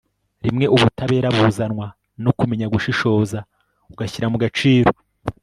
rimwe 0.45 0.65
ubutabera 0.75 1.27
buzanwa 1.37 1.87
no 2.23 2.31
kumenya 2.37 2.65
gushishoza 2.73 3.39
ugashyira 3.93 4.27
mu 4.33 4.37
gaciro 4.43 4.91